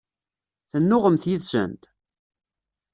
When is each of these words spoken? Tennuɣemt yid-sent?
Tennuɣemt 0.71 1.23
yid-sent? 1.29 1.83